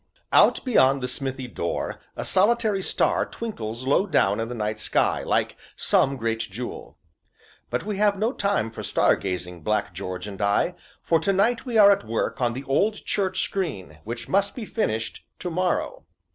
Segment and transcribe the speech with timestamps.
[0.33, 5.21] Out beyond the smithy door a solitary star twinkles low down in the night sky,
[5.21, 6.97] like some great jewel;
[7.69, 11.67] but we have no time for star gazing, Black George and I, for to night
[11.67, 16.03] we are at work on the old church screen, which must be finished to morrow.